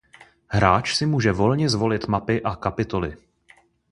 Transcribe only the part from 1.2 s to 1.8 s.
volně